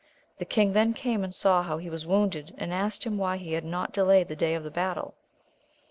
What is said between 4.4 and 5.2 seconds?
of battle.